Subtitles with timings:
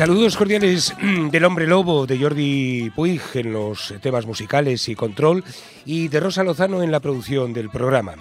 [0.00, 0.94] Saludos cordiales
[1.30, 5.44] del hombre lobo de Jordi Puig en los temas musicales y control
[5.84, 8.14] y de Rosa Lozano en la producción del programa.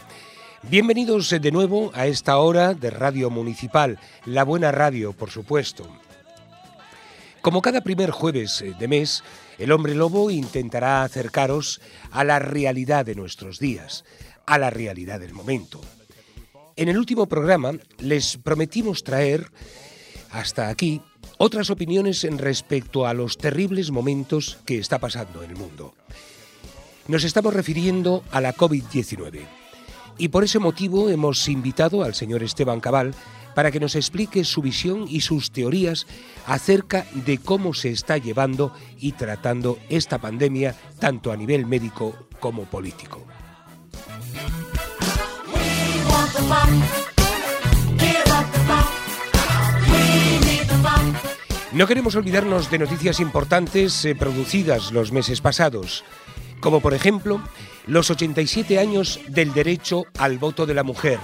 [0.64, 5.88] Bienvenidos de nuevo a esta hora de Radio Municipal, la buena radio, por supuesto.
[7.40, 9.24] Como cada primer jueves de mes,
[9.58, 11.80] el hombre lobo intentará acercaros
[12.12, 14.04] a la realidad de nuestros días,
[14.46, 15.80] a la realidad del momento.
[16.76, 19.50] En el último programa les prometimos traer
[20.30, 21.02] hasta aquí
[21.40, 25.96] otras opiniones en respecto a los terribles momentos que está pasando el mundo.
[27.08, 29.48] Nos estamos refiriendo a la COVID-19
[30.18, 33.16] y por ese motivo hemos invitado al señor Esteban Cabal
[33.56, 36.08] para que nos explique su visión y sus teorías
[36.46, 42.66] acerca de cómo se está llevando y tratando esta pandemia tanto a nivel médico como
[42.66, 43.26] político.
[51.72, 56.04] No queremos olvidarnos de noticias importantes eh, producidas los meses pasados,
[56.62, 57.44] como por ejemplo
[57.86, 61.20] los 87 años del derecho al voto de la mujer,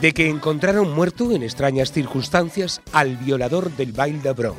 [0.00, 4.56] de que encontraron muerto en extrañas circunstancias al violador del baile de Bron,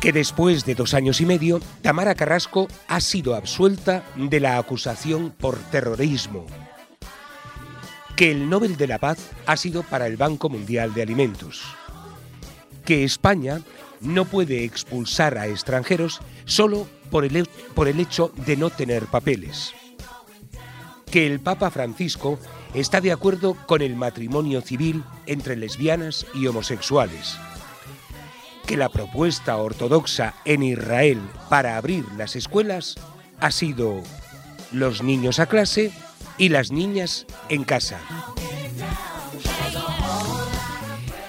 [0.00, 5.34] que después de dos años y medio, Tamara Carrasco ha sido absuelta de la acusación
[5.36, 6.46] por terrorismo
[8.16, 11.62] que el Nobel de la Paz ha sido para el Banco Mundial de Alimentos,
[12.86, 13.60] que España
[14.00, 19.74] no puede expulsar a extranjeros solo por el, por el hecho de no tener papeles,
[21.10, 22.38] que el Papa Francisco
[22.72, 27.36] está de acuerdo con el matrimonio civil entre lesbianas y homosexuales,
[28.66, 32.96] que la propuesta ortodoxa en Israel para abrir las escuelas
[33.40, 34.02] ha sido
[34.72, 35.92] los niños a clase
[36.38, 38.00] y las niñas en casa.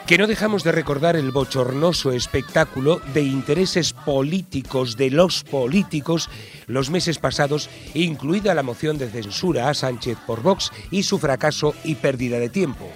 [0.07, 6.29] Que no dejamos de recordar el bochornoso espectáculo de intereses políticos de los políticos
[6.65, 11.75] los meses pasados, incluida la moción de censura a Sánchez por Vox y su fracaso
[11.83, 12.89] y pérdida de tiempo.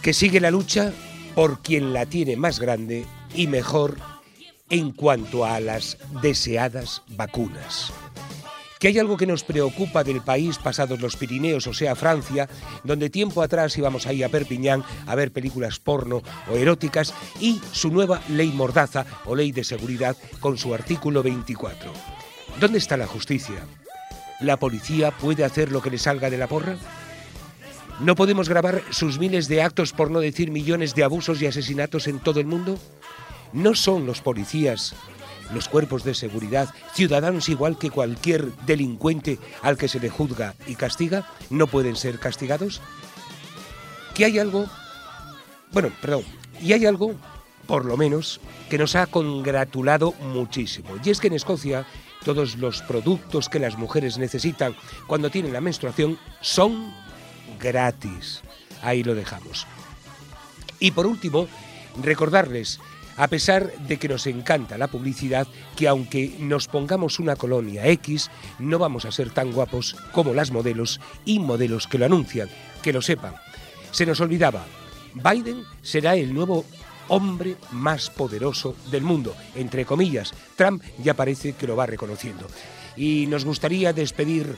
[0.00, 0.92] Que sigue la lucha
[1.34, 3.04] por quien la tiene más grande
[3.34, 3.98] y mejor
[4.70, 7.92] en cuanto a las deseadas vacunas
[8.78, 12.48] que hay algo que nos preocupa del país pasados los Pirineos, o sea, Francia,
[12.84, 17.90] donde tiempo atrás íbamos ahí a Perpiñán a ver películas porno o eróticas, y su
[17.90, 21.92] nueva ley mordaza o ley de seguridad con su artículo 24.
[22.60, 23.66] ¿Dónde está la justicia?
[24.40, 26.76] ¿La policía puede hacer lo que le salga de la porra?
[28.00, 32.06] ¿No podemos grabar sus miles de actos por no decir millones de abusos y asesinatos
[32.06, 32.78] en todo el mundo?
[33.54, 34.94] ¿No son los policías
[35.52, 40.74] los cuerpos de seguridad, ciudadanos igual que cualquier delincuente al que se le juzga y
[40.74, 42.80] castiga, no pueden ser castigados?
[44.14, 44.66] Que hay algo,
[45.72, 46.24] bueno, perdón,
[46.60, 47.14] y hay algo,
[47.66, 48.40] por lo menos,
[48.70, 50.88] que nos ha congratulado muchísimo.
[51.04, 51.86] Y es que en Escocia
[52.24, 54.74] todos los productos que las mujeres necesitan
[55.06, 56.92] cuando tienen la menstruación son
[57.60, 58.42] gratis.
[58.82, 59.66] Ahí lo dejamos.
[60.80, 61.46] Y por último,
[62.02, 62.80] recordarles
[63.16, 68.30] a pesar de que nos encanta la publicidad, que aunque nos pongamos una colonia X,
[68.58, 72.48] no vamos a ser tan guapos como las modelos y modelos que lo anuncian,
[72.82, 73.34] que lo sepan.
[73.90, 74.64] Se nos olvidaba,
[75.14, 76.64] Biden será el nuevo
[77.08, 80.34] hombre más poderoso del mundo, entre comillas.
[80.56, 82.46] Trump ya parece que lo va reconociendo.
[82.96, 84.56] Y nos gustaría despedir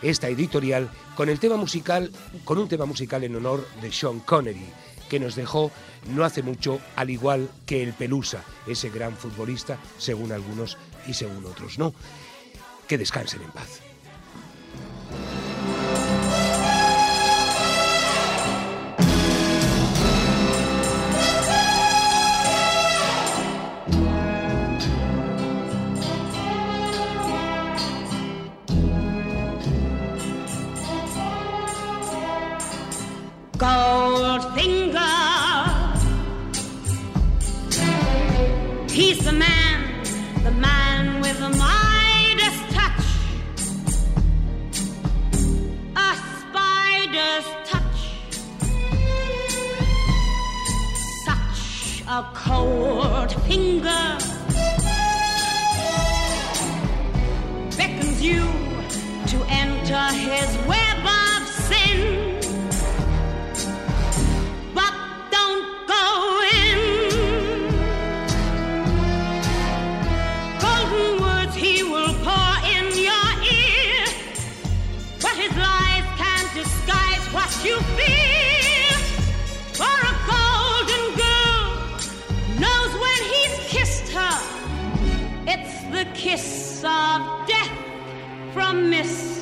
[0.00, 2.12] esta editorial con el tema musical,
[2.44, 4.66] con un tema musical en honor de Sean Connery
[5.08, 5.70] que nos dejó
[6.10, 10.76] no hace mucho, al igual que el Pelusa, ese gran futbolista, según algunos
[11.06, 11.94] y según otros no.
[12.86, 13.87] Que descansen en paz.
[52.60, 54.27] A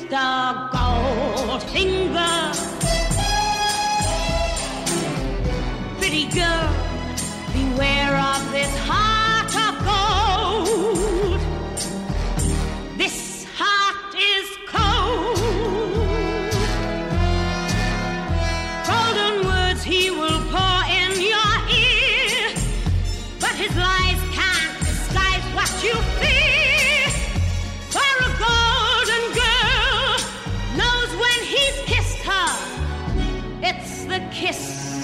[0.09, 0.71] Mr.
[0.71, 2.53] Goldfinger.
[5.97, 6.66] Pretty girl,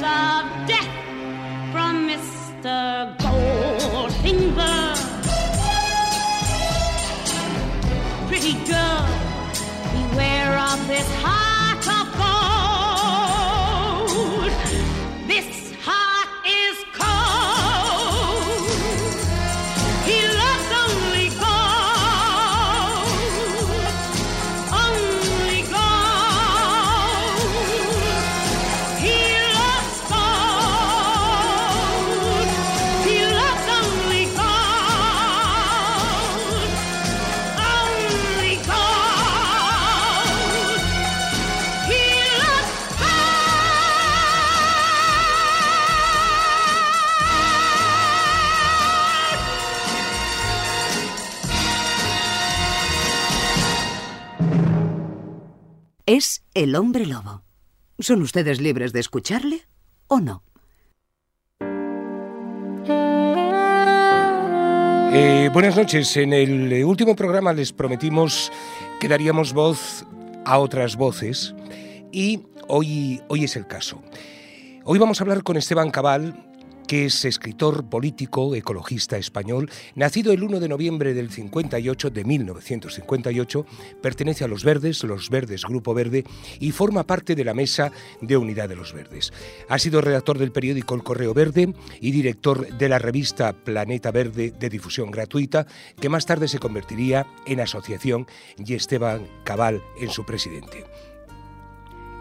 [0.03, 0.91] of death
[1.71, 3.02] from Mr.
[56.53, 57.43] el hombre lobo.
[57.99, 59.65] ¿Son ustedes libres de escucharle
[60.07, 60.43] o no?
[65.15, 66.15] Eh, buenas noches.
[66.17, 68.51] En el último programa les prometimos
[68.99, 70.05] que daríamos voz
[70.45, 71.53] a otras voces
[72.11, 74.01] y hoy, hoy es el caso.
[74.83, 76.52] Hoy vamos a hablar con Esteban Cabal,
[76.93, 83.65] es escritor político, ecologista español, nacido el 1 de noviembre del 58, de 1958,
[84.01, 86.23] pertenece a Los Verdes, Los Verdes Grupo Verde,
[86.59, 87.91] y forma parte de la Mesa
[88.21, 89.33] de Unidad de los Verdes.
[89.69, 94.51] Ha sido redactor del periódico El Correo Verde y director de la revista Planeta Verde
[94.51, 95.65] de difusión gratuita,
[95.99, 100.85] que más tarde se convertiría en asociación y Esteban Cabal en su presidente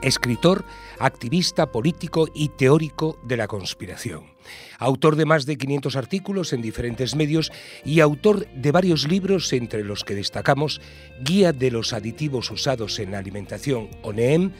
[0.03, 0.65] escritor,
[0.99, 4.32] activista político y teórico de la conspiración.
[4.79, 7.53] Autor de más de 500 artículos en diferentes medios
[7.85, 10.81] y autor de varios libros entre los que destacamos
[11.21, 14.53] Guía de los aditivos usados en la alimentación ONEM,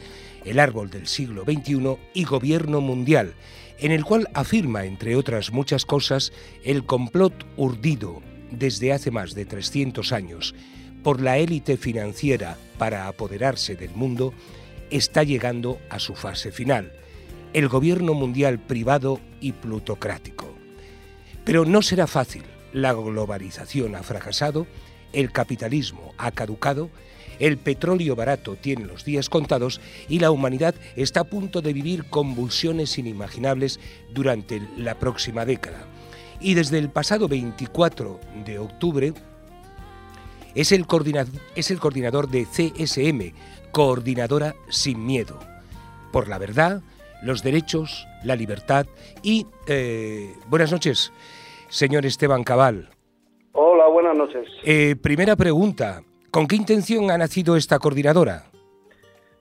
[0.45, 3.33] El árbol del siglo XXI y Gobierno Mundial,
[3.79, 6.31] en el cual afirma, entre otras muchas cosas,
[6.63, 10.53] el complot urdido desde hace más de 300 años
[11.03, 14.33] por la élite financiera para apoderarse del mundo
[14.89, 16.93] está llegando a su fase final,
[17.53, 20.53] el gobierno mundial privado y plutocrático.
[21.45, 22.43] Pero no será fácil,
[22.73, 24.65] la globalización ha fracasado,
[25.11, 26.89] el capitalismo ha caducado,
[27.39, 32.05] el petróleo barato tiene los días contados y la humanidad está a punto de vivir
[32.05, 33.79] convulsiones inimaginables
[34.13, 35.85] durante la próxima década.
[36.39, 39.13] Y desde el pasado 24 de octubre
[40.55, 43.33] es el, coordinador, de CSM,
[43.71, 45.39] Coordinadora Sin Miedo,
[46.11, 46.83] por la verdad,
[47.23, 48.85] los derechos, la libertad
[49.21, 49.45] y...
[49.67, 51.13] Eh, buenas noches,
[51.69, 52.89] señor Esteban Cabal.
[53.53, 54.47] Hola, buenas noches.
[54.65, 56.01] Eh, primera pregunta,
[56.31, 58.43] ¿con qué intención ha nacido esta coordinadora?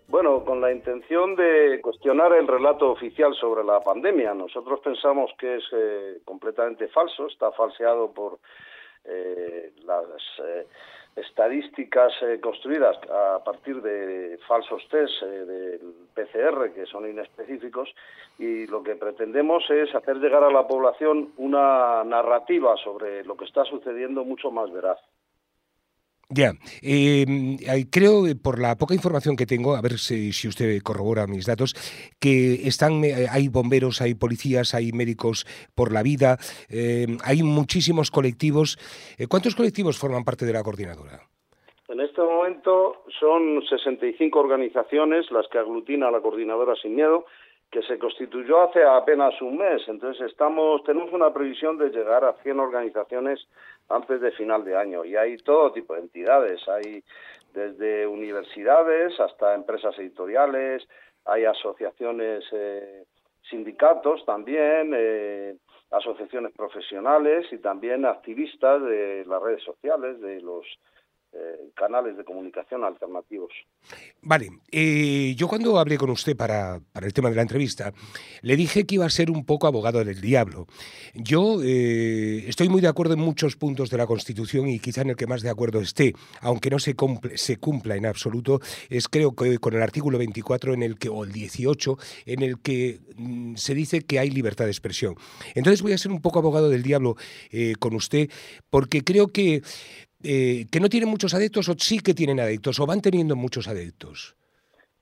[0.09, 4.35] Bueno, con la intención de cuestionar el relato oficial sobre la pandemia.
[4.35, 8.39] Nosotros pensamos que es eh, completamente falso, está falseado por
[9.05, 10.05] eh, las
[11.17, 17.95] estadísticas eh, construidas a partir de falsos test eh, del PCR que son inespecíficos
[18.39, 23.45] y lo que pretendemos es hacer llegar a la población una narrativa sobre lo que
[23.45, 24.99] está sucediendo mucho más veraz.
[26.35, 27.27] Ya, eh,
[27.91, 31.75] creo, por la poca información que tengo, a ver si, usted corrobora mis datos,
[32.19, 36.39] que están, eh, hay bomberos, hay policías, hay médicos por la vida,
[36.71, 38.79] eh, hay muchísimos colectivos.
[39.19, 41.21] Eh, ¿Cuántos colectivos forman parte de la coordinadora?
[41.89, 47.27] En este momento son 65 organizaciones las que aglutina la coordinadora Sin Miedo,
[47.71, 49.83] que se constituyó hace apenas un mes.
[49.87, 53.41] Entonces estamos tenemos una previsión de llegar a 100 organizaciones
[53.89, 55.05] antes de final de año.
[55.05, 57.03] Y hay todo tipo de entidades, hay
[57.53, 60.87] desde universidades hasta empresas editoriales,
[61.25, 63.05] hay asociaciones, eh,
[63.49, 65.57] sindicatos también, eh,
[65.91, 70.67] asociaciones profesionales y también activistas de las redes sociales, de los
[71.35, 73.51] eh, canales de comunicación alternativos.
[74.21, 77.95] Vale, eh, yo cuando hablé con usted para, para, el tema de la entrevista,
[78.43, 80.67] le dije que iba a ser un poco abogado del diablo.
[81.15, 85.09] Yo eh, estoy muy de acuerdo en muchos puntos de la Constitución y quizá en
[85.09, 86.13] el que más de acuerdo esté,
[86.43, 88.61] aunque no se, cumpla en absoluto,
[88.91, 91.97] es creo que con el artículo 24 en el que, o el 18
[92.27, 95.17] en el que mm, se dice que hay libertad de expresión.
[95.55, 97.17] Entonces voy a ser un poco abogado del diablo
[97.79, 98.29] con usted
[98.69, 99.63] porque creo que
[100.25, 103.69] eh, que no tienen muchos adeptos o sí que tienen adeptos o van teniendo muchos
[103.69, 104.37] adeptos?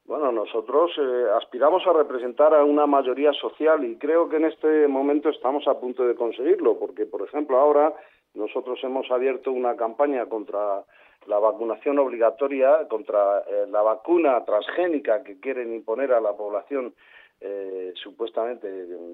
[0.05, 4.89] Bueno, nosotros eh, aspiramos a representar a una mayoría social y creo que en este
[4.89, 7.95] momento estamos a punto de conseguirlo, porque, por ejemplo, ahora
[8.35, 10.85] nosotros hemos abierto una campaña contra
[11.27, 16.95] la vacunación obligatoria, contra eh, la vacuna transgénica que quieren imponer a la población
[17.41, 18.69] eh, supuestamente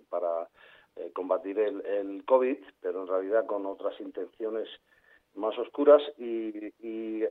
[0.08, 0.48] para
[0.96, 4.68] eh, combatir el, el COVID, pero en realidad con otras intenciones
[5.36, 7.24] más oscuras y, y,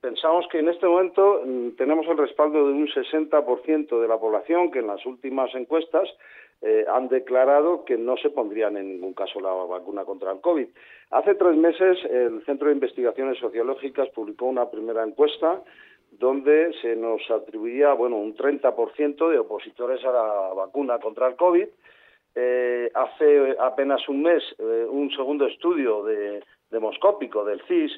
[0.00, 4.70] pensamos que en este momento mm, tenemos el respaldo de un 60% de la población
[4.70, 6.08] que en las últimas encuestas
[6.62, 10.66] eh, han declarado que no se pondrían en ningún caso la vacuna contra el COVID.
[11.10, 15.62] Hace tres meses el Centro de Investigaciones Sociológicas publicó una primera encuesta
[16.12, 21.66] donde se nos atribuía bueno un 30% de opositores a la vacuna contra el COVID.
[22.34, 27.92] Eh, hace apenas un mes eh, un segundo estudio de demoscópico del CIS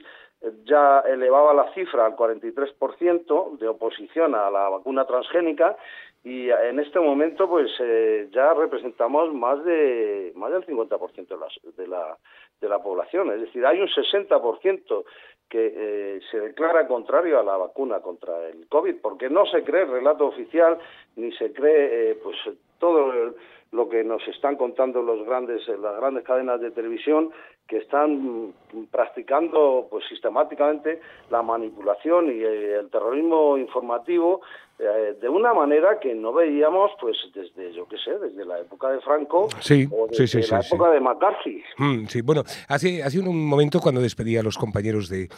[0.64, 5.76] ya elevaba la cifra al 43% de oposición a la vacuna transgénica
[6.22, 11.76] y en este momento pues eh, ya representamos más de más del 50% de, las,
[11.76, 12.16] de la
[12.60, 15.04] de la población, es decir, hay un 60%
[15.48, 19.82] que eh, se declara contrario a la vacuna contra el COVID porque no se cree
[19.82, 20.78] el relato oficial
[21.16, 22.36] ni se cree eh, pues
[22.78, 23.34] todo
[23.72, 27.30] lo que nos están contando los grandes las grandes cadenas de televisión
[27.66, 28.54] que están
[28.90, 34.40] practicando pues sistemáticamente la manipulación y el terrorismo informativo
[34.78, 38.88] eh, de una manera que no veíamos pues desde yo qué sé desde la época
[38.88, 41.62] de Franco sí, o desde sí, sí, la época de McCarthy.
[41.76, 45.28] Mm, sí bueno hace hace un momento cuando despedía a los compañeros de,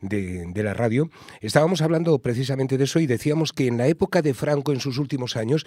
[0.00, 1.06] de, de la radio
[1.40, 4.98] estábamos hablando precisamente de eso y decíamos que en la época de Franco en sus
[4.98, 5.66] últimos años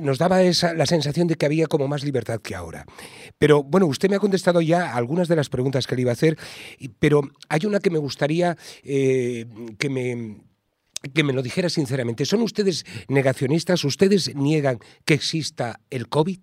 [0.00, 2.84] Nos daba esa, la sensación de que había como más libertad que ahora.
[3.38, 6.14] Pero bueno, usted me ha contestado ya algunas de las preguntas que le iba a
[6.14, 6.36] hacer,
[6.98, 9.46] pero hay una que me gustaría eh,
[9.78, 10.36] que me
[11.14, 12.26] que me lo dijera sinceramente.
[12.26, 13.84] ¿Son ustedes negacionistas?
[13.84, 16.40] ¿Ustedes niegan que exista el COVID?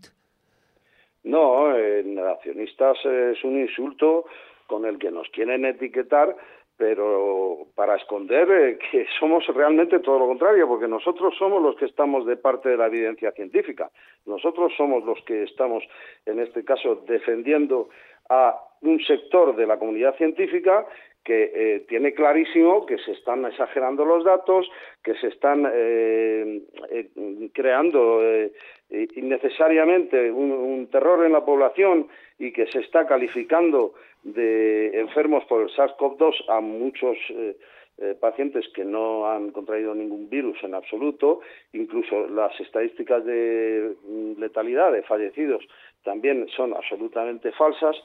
[1.24, 4.26] No, eh, negacionistas es un insulto
[4.68, 6.36] con el que nos quieren etiquetar
[6.78, 11.86] pero para esconder eh, que somos realmente todo lo contrario, porque nosotros somos los que
[11.86, 13.90] estamos de parte de la evidencia científica.
[14.26, 15.84] Nosotros somos los que estamos,
[16.26, 17.90] en este caso, defendiendo
[18.30, 20.86] a un sector de la comunidad científica
[21.24, 24.70] que eh, tiene clarísimo que se están exagerando los datos,
[25.04, 26.62] que se están eh,
[27.00, 28.52] eh, creando eh,
[28.90, 32.08] innecesariamente un, terror en la población
[32.40, 37.58] y que se está calificando de enfermos por el SARS-CoV-2 a muchos eh,
[38.00, 41.42] eh, pacientes que no han contraído ningún virus en absoluto,
[41.74, 45.68] incluso las estadísticas de mm, letalidad de fallecidos
[46.04, 47.96] también son absolutamente falsas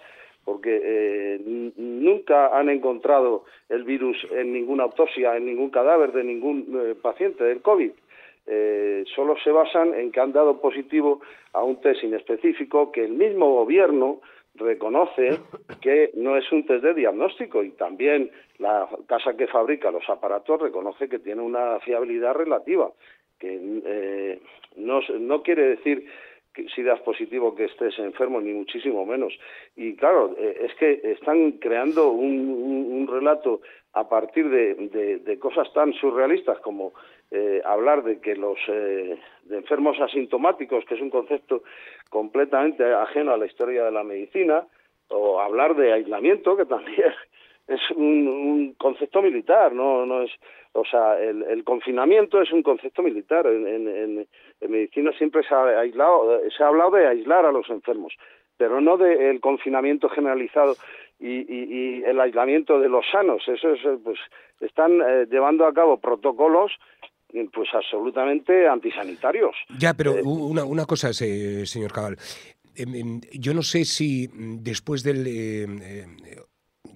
[0.44, 6.66] porque eh, nunca han encontrado el virus en ninguna autopsia, en ningún cadáver de ningún
[6.74, 7.92] eh, paciente del COVID.
[8.46, 11.20] Eh, solo se basan en que han dado positivo
[11.52, 14.20] a un test inespecífico que el mismo gobierno
[14.54, 15.38] reconoce
[15.80, 20.60] que no es un test de diagnóstico y también la casa que fabrica los aparatos
[20.60, 22.90] reconoce que tiene una fiabilidad relativa,
[23.38, 24.40] que eh,
[24.76, 26.06] no, no quiere decir
[26.52, 29.32] que si das positivo que estés enfermo, ni muchísimo menos.
[29.76, 33.60] Y claro, eh, es que están creando un, relato
[33.94, 36.92] a partir de, cosas tan surrealistas como
[37.34, 41.62] eh, hablar de que los eh, de enfermos asintomáticos, que es un concepto
[42.10, 44.66] completamente ajeno a la historia de la medicina,
[45.08, 47.12] o hablar de aislamiento, que también
[47.68, 50.30] es un, concepto militar, no, no es,
[50.72, 53.46] o sea, el, confinamiento es un concepto militar.
[53.46, 54.26] En,
[54.68, 58.14] medicina siempre se ha aislado, se ha hablado de aislar a los enfermos,
[58.58, 60.74] pero no del confinamiento generalizado
[61.18, 63.46] y, el aislamiento de los sanos.
[63.48, 64.18] Eso es, pues,
[64.60, 66.72] están eh, llevando a cabo protocolos
[67.52, 69.54] pues absolutamente antisanitarios.
[69.78, 72.16] Ya, pero eh, una, una cosa, señor Cabal.
[72.74, 76.06] Em, em, yo no sé si mm, después del eh,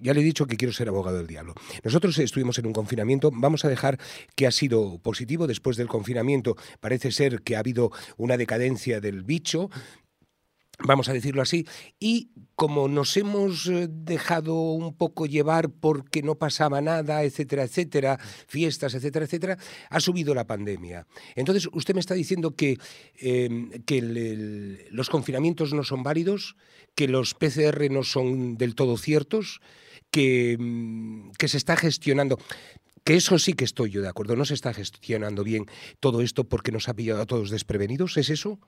[0.01, 1.53] ya le he dicho que quiero ser abogado del diablo.
[1.83, 3.97] Nosotros estuvimos en un confinamiento, vamos a dejar
[4.35, 6.55] que ha sido positivo después del confinamiento.
[6.79, 9.69] Parece ser que ha habido una decadencia del bicho,
[10.79, 11.65] vamos a decirlo así,
[11.99, 18.19] y como nos hemos eh, dejado un poco llevar porque no pasaba nada, etcétera, etcétera,
[18.47, 19.57] fiestas, etcétera, etcétera,
[19.89, 21.07] ha subido la pandemia.
[21.35, 22.77] Entonces, usted me está diciendo que,
[23.19, 26.55] em, que los confinamientos no son válidos,
[26.95, 29.61] que los PCR no son del todo ciertos,
[30.11, 32.37] que, mm, que se está gestionando.
[33.03, 35.65] Que eso sí que estoy yo de acuerdo, no se está gestionando bien
[35.99, 38.59] todo esto porque nos ha pillado a todos desprevenidos, ¿es eso?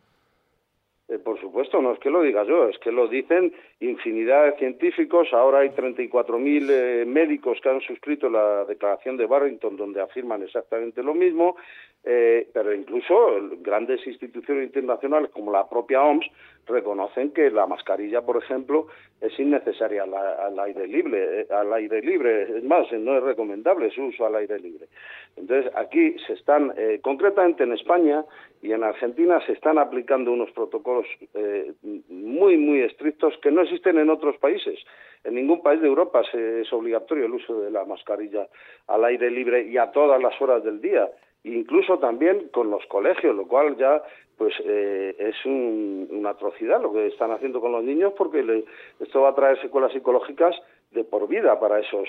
[1.69, 5.27] Supuesto, no es que lo diga yo, es que lo dicen infinidad de científicos.
[5.33, 11.03] Ahora hay 34.000 eh, médicos que han suscrito la declaración de Barrington donde afirman exactamente
[11.03, 11.57] lo mismo,
[12.03, 13.13] eh, pero incluso
[13.61, 16.25] grandes instituciones internacionales como la propia OMS
[16.67, 18.87] reconocen que la mascarilla, por ejemplo,
[19.21, 24.25] es innecesaria al, aire libre, al aire libre, es más, no es recomendable su uso
[24.25, 24.87] al aire libre.
[25.35, 28.23] Entonces, aquí se están, concretamente en España
[28.61, 31.73] y en Argentina, se están aplicando unos protocolos eh,
[32.09, 34.79] muy, muy estrictos que no existen en otros países.
[35.23, 38.47] En ningún país de Europa es obligatorio el uso de la mascarilla
[38.87, 41.09] al aire libre y a todas las horas del día,
[41.43, 44.01] incluso también con los colegios, lo cual ya
[44.39, 48.63] pues eh, es una atrocidad lo que están haciendo con los niños porque
[48.99, 50.55] esto va a traer secuelas psicológicas
[50.91, 52.07] de por vida para esos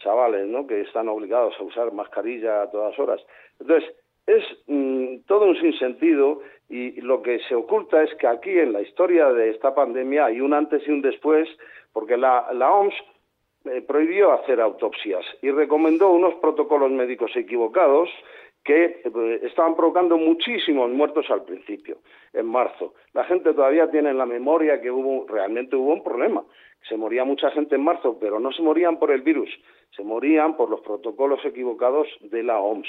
[0.00, 0.66] chavales, ¿no?
[0.66, 3.24] Que están obligados a usar mascarilla a todas horas.
[3.60, 3.88] Entonces,
[4.26, 8.80] es mm, todo un sinsentido y lo que se oculta es que aquí en la
[8.80, 11.48] historia de esta pandemia hay un antes y un después,
[11.92, 12.94] porque la, OMS
[13.66, 18.08] eh, prohibió hacer autopsias y recomendó unos protocolos médicos equivocados
[18.64, 21.98] que eh, estaban provocando muchísimos muertos al principio,
[22.32, 22.94] en marzo.
[23.12, 26.44] La gente todavía tiene en la memoria que hubo realmente hubo un problema.
[26.88, 29.50] Se moría mucha gente en marzo, pero no se morían por el virus,
[29.96, 32.88] se morían por los protocolos equivocados de la OMS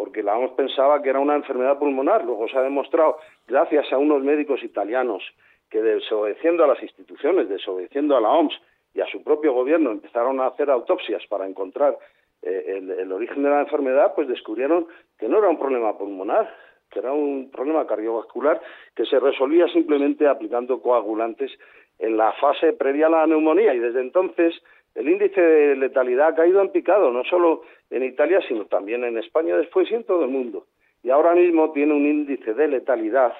[0.00, 2.24] porque la OMS pensaba que era una enfermedad pulmonar.
[2.24, 5.22] Luego se ha demostrado, gracias a unos médicos italianos
[5.68, 8.54] que desobedeciendo a las instituciones, desobedeciendo a la OMS
[8.94, 11.98] y a su propio gobierno, empezaron a hacer autopsias para encontrar
[12.42, 14.86] eh, el, origen de la enfermedad, pues descubrieron
[15.18, 16.54] que no era un problema pulmonar,
[16.90, 18.60] que era un problema cardiovascular
[18.94, 21.50] que se resolvía simplemente aplicando coagulantes
[21.98, 23.74] en la fase previa a la neumonía.
[23.74, 24.54] Y desde entonces
[24.94, 29.18] el índice de letalidad ha caído en picado, no solo en Italia, sino también en
[29.18, 30.66] España después y en todo el mundo.
[31.02, 33.34] Y ahora mismo tiene un índice de letalidad,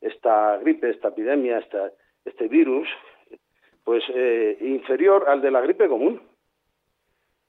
[0.00, 1.90] esta gripe, esta epidemia, esta,
[2.24, 2.88] este virus,
[3.84, 6.20] pues eh, inferior al de la gripe común.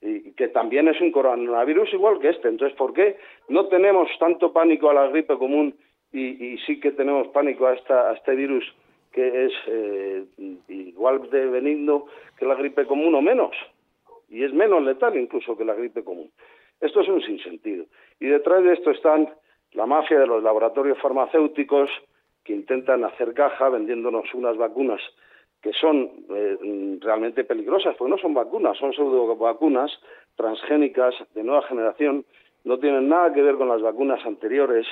[0.06, 2.50] Y que también es un coronavirus igual que este.
[2.50, 5.76] Entonces, ¿por qué no tenemos tanto pánico a la gripe común
[6.12, 8.64] y, sí que tenemos pánico a, esta, este virus
[9.12, 10.26] que es eh,
[10.68, 12.06] igual de benigno
[12.38, 13.52] que la gripe común o menos,
[14.30, 16.32] y es menos letal incluso que la gripe común.
[16.82, 17.86] Esto es un sinsentido.
[18.20, 19.30] Y detrás de esto están
[19.72, 21.90] la mafia de los laboratorios farmacéuticos
[22.44, 25.02] que intentan hacer caja vendiéndonos unas vacunas
[25.64, 29.92] que son eh, realmente peligrosas, porque no son vacunas, son pseudo vacunas
[30.36, 32.26] transgénicas de nueva generación,
[32.66, 34.86] no tienen nada que ver con las vacunas anteriores,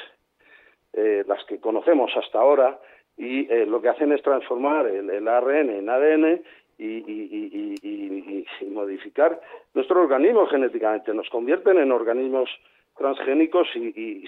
[0.94, 2.80] eh, las que conocemos hasta ahora,
[3.18, 6.42] y eh, lo que hacen es transformar el, ARN en ADN
[6.80, 9.40] y, modificar
[9.74, 11.14] nuestro organismo genéticamente.
[11.14, 12.50] Nos convierten en organismos
[12.98, 14.26] transgénicos y,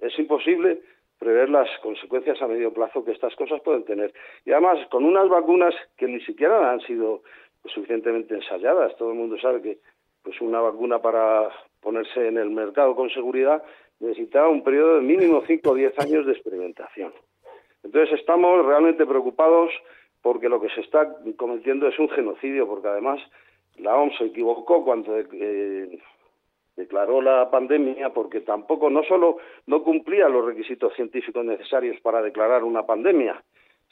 [0.00, 0.80] es imposible
[1.18, 4.12] prever las consecuencias a medio plazo que estas cosas pueden tener.
[4.44, 7.22] Y además, con unas vacunas que ni siquiera han sido
[7.64, 8.96] suficientemente ensayadas.
[8.96, 9.78] Todo el mundo sabe que
[10.22, 11.50] pues una vacuna para
[11.80, 13.62] ponerse en el mercado con seguridad
[14.00, 17.12] necesitaba un periodo de mínimo 5 o 10 años de experimentación.
[17.82, 19.70] Entonces estamos realmente preocupados
[20.22, 23.20] porque lo que se está cometiendo es un genocidio, porque además
[23.76, 25.98] la OMS se equivocó cuando eh,
[26.78, 32.62] declaró la pandemia, porque tampoco, no solo no cumplía los requisitos científicos necesarios para declarar
[32.62, 33.42] una pandemia,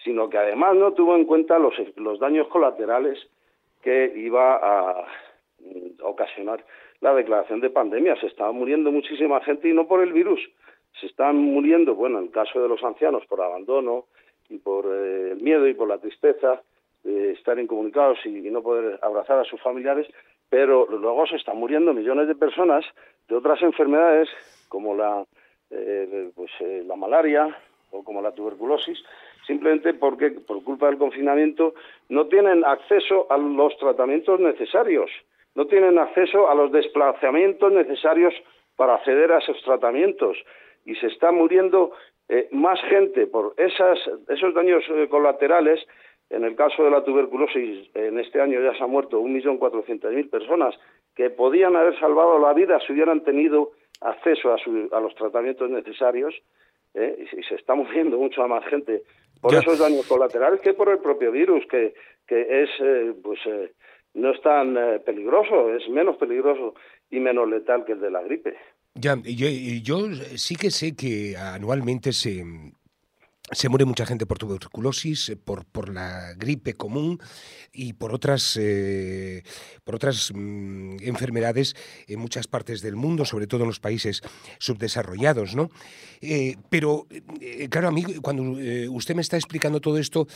[0.05, 3.19] sino que además no tuvo en cuenta los, los daños colaterales
[3.83, 5.05] que iba a
[5.59, 6.65] mm, ocasionar
[7.01, 8.15] la declaración de pandemia.
[8.21, 10.41] Se estaba muriendo muchísima gente y no por el virus,
[11.01, 14.05] se están muriendo, bueno, en el caso de los ancianos, por abandono
[14.49, 16.63] y por eh, el miedo y por la tristeza
[17.07, 20.07] de estar incomunicados y, no poder abrazar a sus familiares,
[20.49, 22.85] pero luego se están muriendo millones de personas
[23.29, 24.29] de otras enfermedades
[24.69, 25.25] como la,
[25.71, 27.57] eh, pues, eh, la malaria
[27.91, 28.99] o como la tuberculosis,
[29.47, 31.75] simplemente porque por culpa del confinamiento
[32.09, 35.11] no tienen acceso a los tratamientos necesarios,
[35.55, 38.35] no tienen acceso a los desplazamientos necesarios
[38.75, 40.37] para acceder a esos tratamientos
[40.85, 41.93] y se está muriendo
[42.29, 45.81] eh, más gente por esas, esos daños eh, colaterales.
[46.31, 50.75] En el caso de la tuberculosis, en este año ya se han muerto 1.400.000 personas
[51.15, 55.71] que podían haber salvado la vida si hubieran tenido acceso a, su- a los tratamientos
[55.71, 56.35] necesarios
[56.95, 57.17] ¿eh?
[57.33, 59.03] y, y se está muriendo mucha más gente
[59.41, 59.61] por Ya.
[59.61, 61.95] esos daños colaterales que por el propio virus, que,
[62.27, 63.73] que es, eh, pues, eh,
[64.15, 66.75] no es tan eh, peligroso, es menos peligroso
[67.11, 68.55] y menos letal que el de la gripe.
[68.95, 69.47] Ya, yo,
[69.83, 69.99] yo
[70.37, 72.43] sí que sé que anualmente se,
[73.53, 77.21] se muere mucha gente por tuberculosis, eh, por, por la gripe común
[77.73, 79.43] y por otras, eh,
[79.85, 81.77] por otras mm, enfermedades
[82.09, 84.23] en muchas partes del mundo, sobre todo en los países
[84.59, 85.71] subdesarrollados, ¿no?
[86.21, 87.07] Eh, pero,
[87.71, 88.43] claro, a mí, cuando
[88.91, 90.27] usted me está explicando todo esto,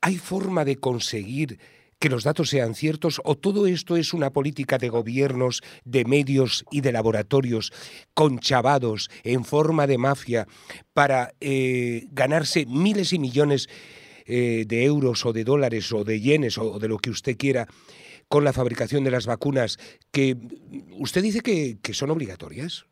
[0.00, 1.58] ¿hay forma de conseguir
[1.98, 6.64] que los datos sean ciertos o todo esto es una política de gobiernos, de medios
[6.70, 7.72] y de laboratorios
[8.14, 10.46] conchavados en forma de mafia
[10.92, 13.68] para eh, ganarse miles y millones
[14.26, 17.66] eh, de euros o de dólares o de yenes o, de lo que usted quiera
[18.28, 19.78] con la fabricación de las vacunas
[20.10, 22.86] que mm, usted dice que son obligatorias?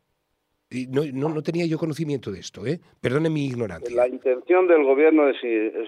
[0.89, 2.79] No, tenía yo conocimiento de esto, ¿eh?
[3.01, 3.95] Perdone mi ignorancia.
[3.95, 5.37] La intención del gobierno es,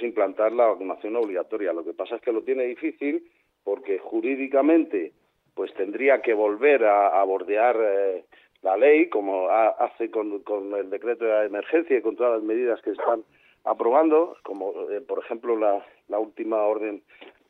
[0.01, 1.73] implantar la vacunación obligatoria.
[1.73, 3.23] Lo que pasa es que lo tiene difícil
[3.63, 5.11] porque jurídicamente
[5.53, 8.23] pues tendría que volver a, a bordear eh,
[8.61, 10.41] la ley como ha- hace con,
[10.77, 13.23] el decreto de emergencia y con todas las medidas que están
[13.63, 15.83] aprobando, como eh, por ejemplo la,
[16.19, 17.01] última orden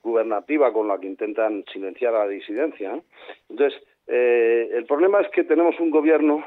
[0.01, 2.93] gubernativa con la que intentan silenciar a la disidencia.
[2.93, 3.03] ¿no?
[3.49, 6.45] Entonces, eh, el problema es que tenemos un gobierno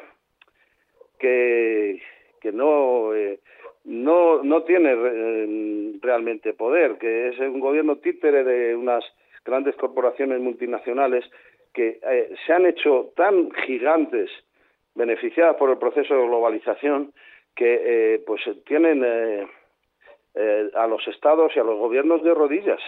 [1.20, 2.02] que,
[2.40, 3.38] que no, eh,
[3.84, 9.04] no, no tiene eh, realmente poder, que es un gobierno títere de unas
[9.44, 11.24] grandes corporaciones multinacionales
[11.72, 14.30] que eh, se han hecho tan gigantes,
[14.94, 17.12] beneficiadas por el proceso de globalización,
[17.54, 19.04] que eh, pues tienen
[20.74, 22.80] a los estados y a los gobiernos de rodillas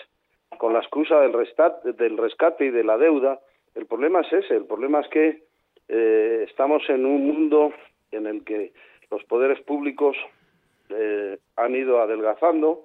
[0.59, 3.40] con la excusa del rescate, del rescate y de la deuda.
[3.75, 5.42] El problema es ese, el problema es que
[6.45, 7.73] estamos en un mundo
[8.12, 8.72] en el que
[9.11, 10.16] los poderes públicos
[10.90, 12.85] eh, han ido adelgazando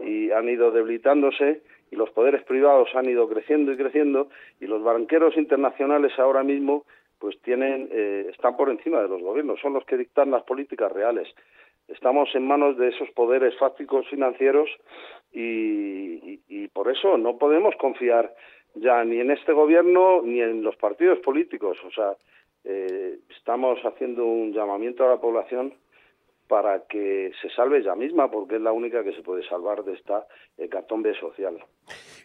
[0.00, 4.28] y han ido debilitándose y los poderes privados han ido creciendo y creciendo
[4.60, 6.84] y los banqueros internacionales ahora mismo
[7.18, 10.90] pues tienen eh, están por encima de los gobiernos son los que dictan las políticas
[10.90, 11.28] reales.
[11.88, 14.68] Estamos en manos de esos poderes fácticos financieros
[15.32, 18.34] y, y- por eso no podemos confiar
[18.74, 21.76] ya ni en este gobierno ni en los partidos políticos.
[21.84, 22.16] O sea
[22.64, 25.74] eh, estamos haciendo un llamamiento a la población
[26.48, 29.94] para que se salve ella misma, porque es la única que se puede salvar de
[29.94, 30.26] esta
[30.58, 31.56] hecatombe social.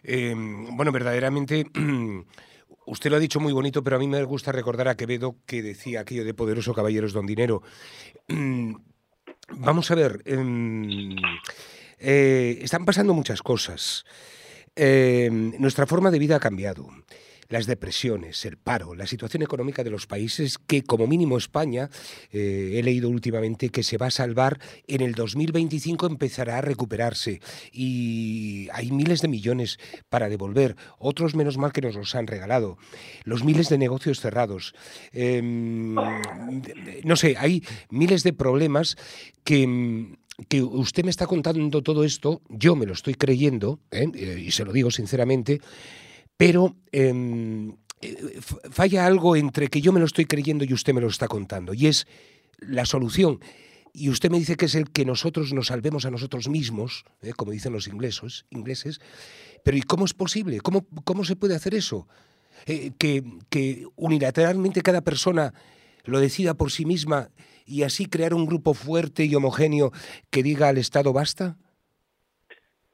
[0.02, 1.64] Eh, bueno, verdaderamente,
[2.86, 5.62] usted lo ha dicho muy bonito, pero a mí me gusta recordar a Quevedo que
[5.62, 7.62] decía aquello de poderoso caballeros don dinero.
[9.50, 11.16] Vamos a ver, em,
[11.98, 14.04] eh, están pasando muchas cosas.
[14.76, 16.86] Eh, nuestra forma de vida ha cambiado.
[17.48, 21.88] Las depresiones, el paro, la situación económica de los países que, como mínimo España,
[22.30, 27.40] eh, he leído últimamente que se va a salvar, en el 2025 empezará a recuperarse
[27.72, 29.78] y hay miles de millones
[30.10, 32.76] para devolver, otros menos mal que nos los han regalado,
[33.24, 34.74] los miles de negocios cerrados.
[35.12, 38.96] Eh, no sé, hay miles de problemas
[39.44, 43.80] que que usted me está contando todo esto, yo me lo estoy creyendo.
[43.90, 45.60] Eh, y se lo digo sinceramente,
[46.38, 51.02] pero em, eh, falla algo entre que yo me lo estoy creyendo y usted me
[51.02, 52.06] lo está contando, y es
[52.58, 53.40] la solución.
[53.92, 57.32] Y usted me dice que es el que nosotros nos salvemos a nosotros mismos, ¿eh?
[57.36, 59.00] como dicen los ingleses, ingleses,
[59.64, 60.60] pero ¿y cómo es posible?
[60.60, 62.06] ¿Cómo, cómo se puede hacer eso?
[62.66, 65.52] Eh, que, que unilateralmente cada persona
[66.04, 67.30] lo decida por sí misma
[67.66, 69.92] y así crear un grupo fuerte y homogéneo
[70.30, 71.56] que diga al Estado basta?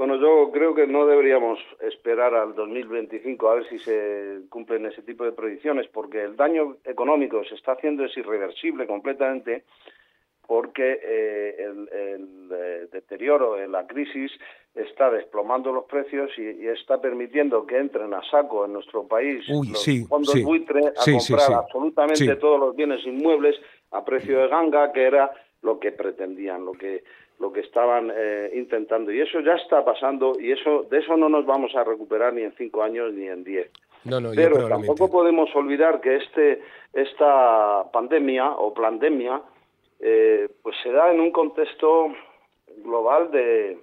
[0.07, 5.01] Bueno, yo creo que no deberíamos esperar al 2025 a ver si se cumplen ese
[5.01, 9.65] tipo de predicciones, porque el daño económico se está haciendo es irreversible completamente,
[10.47, 14.31] porque eh, el, el, eh, deterioro, eh, la crisis
[14.75, 19.49] está desplomando los precios y, y está permitiendo que entren a saco en nuestro país
[19.49, 20.43] Uy, los sí, fondos sí.
[20.43, 23.57] buitre a Sí, comprar absolutamente todos los bienes inmuebles
[23.93, 27.05] a precio de ganga, que era lo que pretendían, lo que
[27.41, 31.29] lo que estaban eh, intentando y eso ya está pasando y eso de eso no
[31.29, 33.71] nos vamos a recuperar ni en cinco años ni en diez
[34.05, 39.43] No, no, Pero tampoco podemos olvidar que este esta pandemia o pandemia
[40.01, 42.13] eh, pues se da en un contexto
[42.85, 43.79] global de,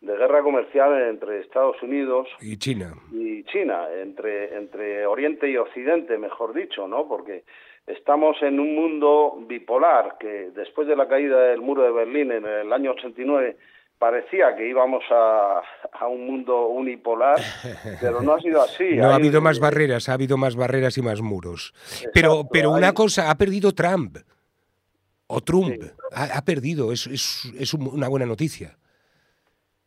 [0.00, 2.94] de guerra comercial entre Estados Unidos Y China.
[3.12, 7.08] y China, entre, entre Oriente y Occidente, mejor dicho, ¿no?
[7.08, 7.44] Porque
[7.86, 12.44] estamos en un mundo bipolar que después de la caída del muro de Berlín en
[12.46, 13.56] el año 89
[13.98, 17.40] parecía que íbamos a, a un mundo unipolar,
[18.00, 18.96] pero no ha sido así.
[18.96, 21.72] No ha habido más barreras, ha habido más barreras y más muros.
[22.12, 24.18] Pero, Exacto, pero una hay- cosa, ha perdido Trump.
[25.28, 25.82] O Trump.
[26.12, 28.76] Ha, ha perdido, es, es, es un- una buena noticia.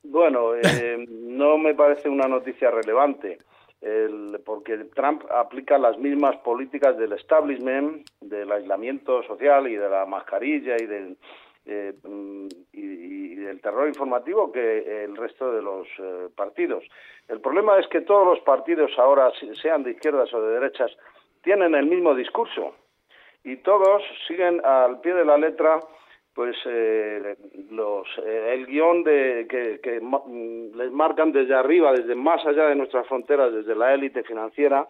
[0.04, 3.38] Bueno, eh, no me parece una noticia relevante,
[3.82, 10.06] el- porque Trump aplica las mismas políticas del establishment, del aislamiento social y de la
[10.06, 11.18] mascarilla y del,
[11.66, 16.84] eh, mm, y, del terror informativo que el resto de los eh, partidos.
[17.28, 20.92] El problema es que todos los partidos ahora, sean de izquierdas o de derechas,
[21.42, 22.76] tienen el mismo discurso
[23.44, 25.80] y todos siguen al pie de la letra
[26.40, 27.36] pues eh,
[27.70, 32.68] los eh, el guion de que, que mm, les marcan desde arriba desde más allá
[32.70, 34.88] de nuestras fronteras desde la élite financiera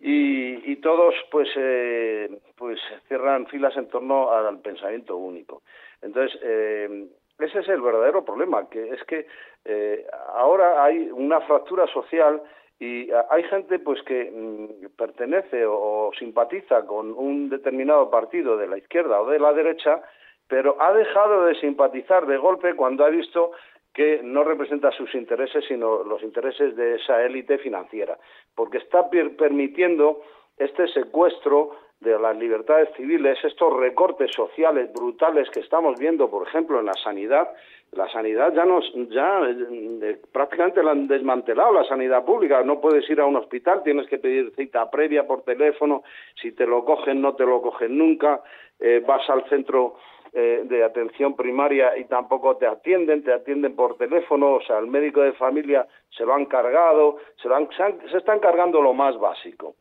[0.00, 2.78] y, y todos pues eh, pues
[3.08, 5.62] cierran filas en torno al pensamiento único.
[6.00, 7.08] Entonces eh,
[7.40, 9.26] ese es el verdadero problema que es que
[9.64, 12.40] eh, ahora hay una fractura social
[12.78, 18.68] y a- hay gente pues que mm, pertenece o simpatiza con un determinado partido de
[18.68, 20.00] la izquierda o de la derecha
[20.48, 23.52] pero ha dejado de simpatizar de golpe cuando ha visto
[23.92, 28.18] que no representa sus intereses, sino los intereses de esa élite financiera,
[28.54, 30.22] porque está per- permitiendo
[30.58, 36.78] este secuestro de las libertades civiles, estos recortes sociales brutales que estamos viendo, por ejemplo,
[36.78, 37.48] en la sanidad.
[37.92, 42.62] La sanidad ya nos, ya eh, prácticamente la han desmantelado la sanidad pública.
[42.62, 46.02] No puedes ir a un hospital, tienes que pedir cita previa por teléfono.
[46.34, 48.42] Si te lo cogen, no te lo cogen nunca.
[48.78, 49.96] Eh, vas al centro
[50.38, 54.86] eh, de atención primaria y tampoco te atienden, te atienden por teléfono, o sea, el
[54.86, 58.82] médico de familia se lo han cargado, se, lo han- se, han- se están cargando
[58.82, 59.76] lo más básico.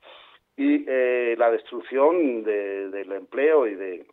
[0.56, 4.06] Y eh, la destrucción de- del empleo y de,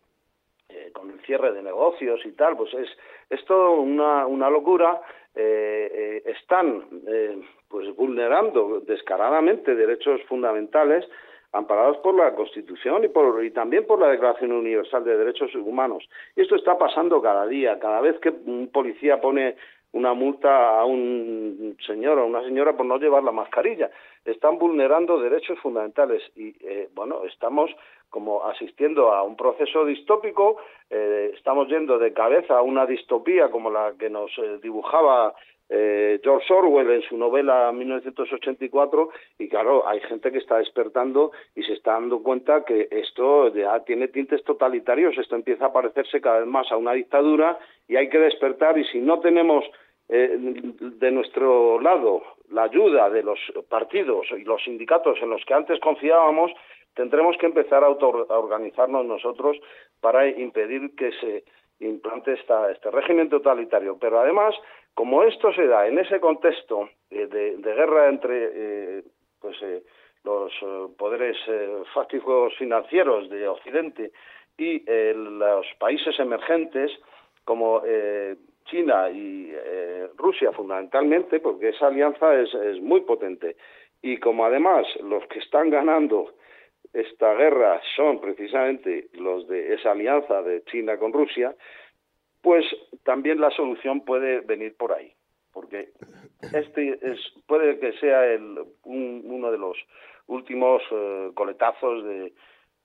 [0.67, 2.89] eh, con el cierre de negocios y tal, pues es,
[3.29, 5.01] es todo una, una locura.
[5.35, 11.05] Eh, eh, están eh, pues vulnerando descaradamente derechos fundamentales
[11.53, 16.03] amparados por la Constitución y, por, y también por la Declaración Universal de Derechos Humanos.
[16.35, 17.79] Y esto está pasando cada día.
[17.79, 19.55] Cada vez que un policía pone
[19.93, 23.91] una multa a un señor o una señora por no llevar la mascarilla,
[24.25, 26.23] están vulnerando derechos fundamentales.
[26.35, 27.69] Y, eh, bueno, estamos
[28.09, 30.57] como asistiendo a un proceso distópico,
[30.89, 35.33] eh, estamos yendo de cabeza a una distopía como la que nos eh, dibujaba
[35.69, 41.63] eh, George Orwell en su novela 1984 y claro, hay gente que está despertando y
[41.63, 46.39] se está dando cuenta que esto ya tiene tintes totalitarios, esto empieza a parecerse cada
[46.39, 49.65] vez más a una dictadura y hay que despertar y si no tenemos
[50.09, 55.53] eh, de nuestro lado la ayuda de los partidos y los sindicatos en los que
[55.53, 56.51] antes confiábamos,
[56.93, 59.57] tendremos que empezar a, auto- a organizarnos nosotros
[60.01, 61.43] para impedir que se
[61.87, 63.97] implante esta, este régimen totalitario.
[63.99, 64.55] Pero además,
[64.93, 69.03] como esto se da en ese contexto de, de guerra entre eh,
[69.39, 69.83] pues, eh,
[70.23, 71.37] los eh, poderes
[71.93, 74.11] fácticos financieros de Occidente
[74.57, 76.91] y los países emergentes
[77.43, 77.81] como
[78.65, 79.51] China y
[80.15, 83.55] Rusia fundamentalmente, porque esa alianza es, es muy potente.
[84.01, 86.33] Y como además los que están ganando
[86.93, 91.55] esta guerra son precisamente los de esa alianza de China con Rusia,
[92.41, 92.65] pues
[93.03, 95.11] también la solución puede venir por ahí,
[95.51, 95.89] porque
[96.53, 99.77] este es, puede que sea el, un- uno de los
[100.27, 102.33] últimos eh, coletazos de,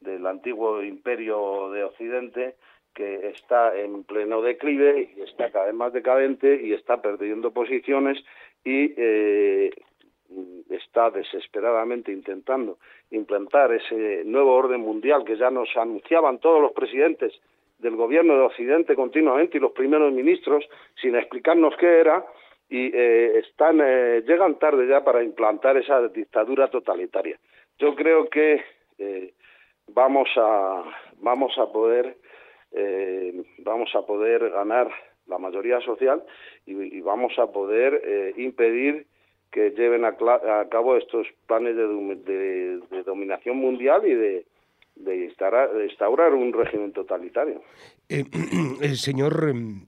[0.01, 2.55] del antiguo imperio de Occidente
[2.95, 8.19] que está en pleno declive y está cada vez más decadente y está perdiendo posiciones
[8.65, 9.71] y eh,
[10.99, 12.79] está desesperadamente intentando
[13.11, 17.33] implantar ese nuevo orden mundial que ya nos anunciaban todos los presidentes
[17.79, 20.65] del gobierno de Occidente continuamente y los primeros ministros
[21.01, 22.25] sin explicarnos qué era
[22.69, 27.39] y eh, están eh, llegan tarde ya para implantar esa dictadura totalitaria.
[27.79, 28.65] Yo creo que
[28.99, 29.33] eh,
[29.87, 30.83] vamos a
[31.21, 32.17] vamos a poder
[32.73, 34.91] eh, vamos a poder ganar
[35.29, 36.25] la mayoría social
[36.67, 39.07] y, vamos a poder impedir
[39.51, 40.17] que lleven a,
[40.71, 44.47] cabo estos planes de, dom- de- de dominación mundial y de,
[45.25, 47.63] instaurar, un régimen totalitario.
[48.09, 48.25] Eh,
[48.81, 49.87] el señor em,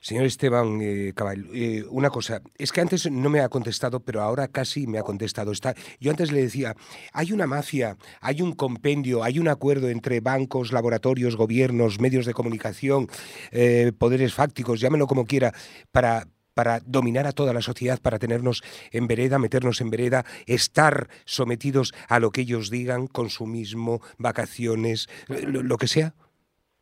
[0.00, 4.20] Señor Esteban eh, Cabal, eh, una cosa, es que antes no me ha contestado, pero
[4.20, 5.52] ahora casi me ha contestado.
[5.98, 6.74] Yo antes le decía,
[7.12, 12.34] hay una mafia, hay un compendio, hay un acuerdo entre bancos, laboratorios, gobiernos, medios de
[12.34, 13.08] comunicación,
[13.50, 15.52] eh, poderes fácticos, llámenlo como quiera,
[15.90, 21.08] para, para dominar a toda la sociedad, para tenernos en vereda, meternos en vereda, estar
[21.26, 26.14] sometidos a lo que ellos digan, consumismo, vacaciones, lo, que sea.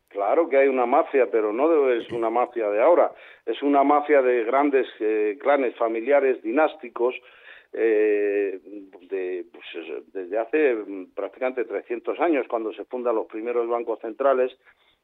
[0.07, 3.11] Claro que hay una mafia, pero no es una mafia de ahora,
[3.45, 7.13] es una mafia de grandes eh, clanes familiares dinásticos
[7.73, 8.61] eh,
[9.09, 9.65] de, pues,
[10.13, 14.57] desde hace mm, prácticamente 300 años, cuando se fundan los primeros bancos centrales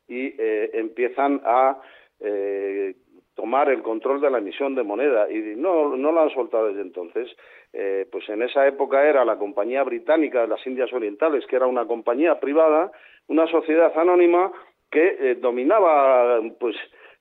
[0.07, 1.81] y eh, empiezan a
[2.21, 2.95] eh,
[3.35, 6.81] tomar el control de la emisión de moneda y no, no lo han soltado desde
[6.81, 7.29] entonces.
[7.73, 11.67] Eh, pues en esa época era la Compañía Británica de las Indias Orientales, que era
[11.67, 12.91] una compañía privada,
[13.27, 14.51] una sociedad anónima
[14.89, 16.75] que eh, dominaba pues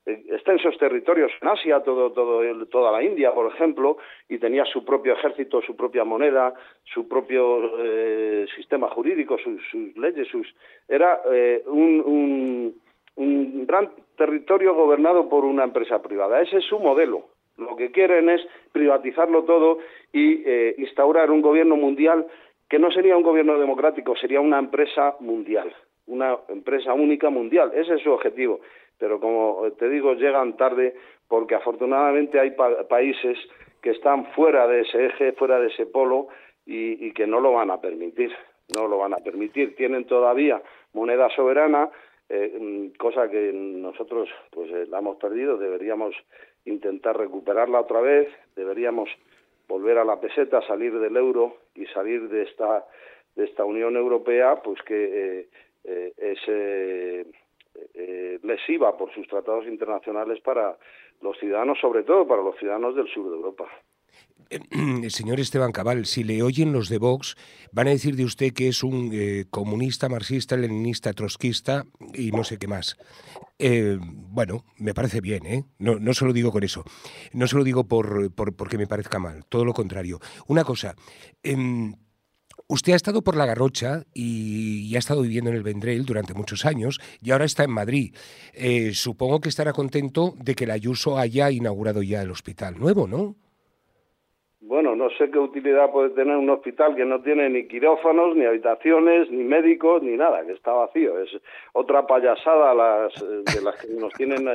[0.07, 4.83] eh, extensos territorios en Asia, todo, todo, toda la India, por ejemplo, y tenía su
[4.83, 10.47] propio ejército, su propia moneda, su propio eh, sistema jurídico, sus, sus, leyes, sus
[10.89, 12.81] era eh, un, un,
[13.17, 16.41] un gran territorio gobernado por una empresa privada.
[16.41, 17.29] Ese es su modelo.
[17.57, 18.41] Lo que quieren es
[18.73, 19.79] privatizarlo todo
[20.13, 22.27] y eh, instaurar un gobierno mundial
[22.69, 25.75] que no sería un gobierno democrático, sería una empresa mundial
[26.11, 27.73] una empresa única mundial.
[27.75, 28.61] Ese es su objetivo.
[28.99, 30.95] Pero como te digo, llegan tarde
[31.29, 33.39] porque afortunadamente hay pa países
[33.81, 36.29] que están fuera de ese eje, fuera de ese polo
[36.67, 38.31] y, y, que no lo van a permitir.
[38.77, 39.75] No lo van a permitir.
[39.75, 40.61] Tienen todavía
[40.93, 41.89] moneda soberana,
[42.31, 45.59] eh, cosa que nosotros pues eh, la hemos perdido.
[45.59, 46.15] Deberíamos
[46.65, 48.29] intentar recuperarla otra vez.
[48.57, 49.11] Deberíamos
[49.69, 52.87] volver a la peseta, salir del euro y salir de esta
[53.37, 55.49] de esta Unión Europea, pues que eh,
[55.85, 60.77] eh, es eh, lesiva por sus tratados internacionales para
[61.23, 63.69] los ciudadanos, sobre todo para los ciudadanos del sur de Europa.
[65.11, 67.37] Señor Esteban Cabal, si le oyen los de Vox,
[67.73, 72.45] van a decir de usted que es un eh, comunista, marxista, leninista, trotskista y no
[72.45, 72.97] sé qué más.
[73.59, 75.65] Eh, bueno, me parece bien, ¿eh?
[75.79, 76.85] No, no se lo digo con eso.
[77.33, 80.21] No se lo digo por, por, porque me parezca mal, todo lo contrario.
[80.47, 80.97] Una cosa,
[81.43, 81.93] eh,
[82.71, 86.35] Usted ha estado por la Garrocha y, y, ha estado viviendo en el Vendrell durante
[86.35, 88.15] muchos años y ahora está en Madrid.
[88.53, 93.09] Eh, supongo que estará contento de que la Ayuso haya inaugurado ya el hospital nuevo,
[93.09, 93.35] ¿no?
[94.71, 98.45] Bueno, no sé qué utilidad puede tener un hospital que no tiene ni quirófanos, ni
[98.45, 101.19] habitaciones, ni médicos, ni nada, que está vacío.
[101.19, 101.29] Es
[101.73, 104.49] otra payasada las, de las que nos tienen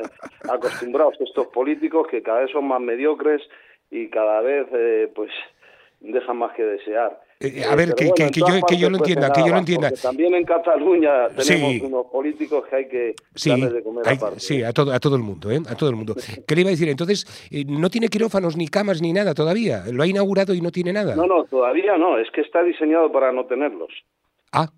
[0.48, 3.42] acostumbrados estos políticos que cada vez son más mediocres
[3.90, 5.30] y cada vez eh, pues
[6.00, 7.20] dejan más que desear.
[7.38, 9.58] Eh, a ver, que, bueno, que, que, yo, que, yo, lo entienda, que yo lo
[9.58, 9.90] entienda.
[9.90, 11.80] También en Cataluña tenemos sí.
[11.84, 14.40] unos políticos que hay que sí, darles de comer hay, aparte.
[14.40, 15.58] Sí, a todo, a todo el mundo, ¿eh?
[15.68, 16.14] A todo el mundo.
[16.48, 16.88] ¿Qué le iba a decir?
[16.88, 19.82] Entonces, eh, ¿no tiene quirófanos, ni camas, ni nada todavía?
[19.92, 21.14] ¿Lo ha inaugurado y no tiene nada?
[21.14, 22.18] No, no, todavía no.
[22.18, 23.92] Es que está diseñado para no tenerlos.
[24.52, 24.68] Ah.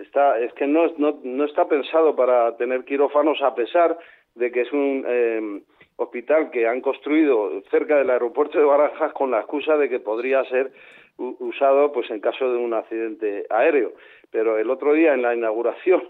[0.00, 3.98] Está, es que no, no, no está pensado para tener quirófanos a pesar
[4.36, 5.04] de que es un...
[5.06, 5.62] Eh,
[5.96, 10.44] hospital que han construido cerca del aeropuerto de Barajas con la excusa de que podría
[10.46, 10.72] ser
[11.18, 13.92] usado pues en caso de un accidente aéreo.
[14.30, 16.02] Pero el otro día en la inauguración